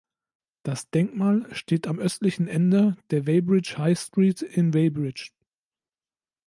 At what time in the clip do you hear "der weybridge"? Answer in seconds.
3.11-3.75